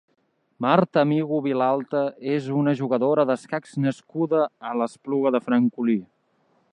Marta 0.65 0.99
Amigó 1.05 1.41
Vilalta 1.47 2.01
és 2.37 2.47
una 2.61 2.73
jugadora 2.81 3.27
d'escacs 3.31 3.77
nascuda 3.85 4.43
a 4.71 4.73
l'Espluga 4.81 5.37
de 5.37 5.43
Francolí. 5.51 5.99